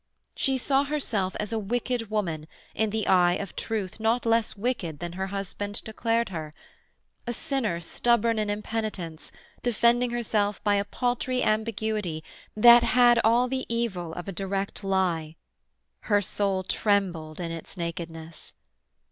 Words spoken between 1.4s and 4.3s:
a wicked woman, in the eye of truth not